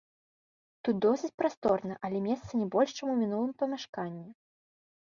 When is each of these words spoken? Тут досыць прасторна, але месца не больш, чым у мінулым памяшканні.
Тут 0.87 0.95
досыць 1.05 1.29
прасторна, 1.41 1.93
але 2.09 2.17
месца 2.29 2.51
не 2.63 2.67
больш, 2.79 2.89
чым 2.99 3.07
у 3.15 3.23
мінулым 3.25 3.53
памяшканні. 3.63 4.27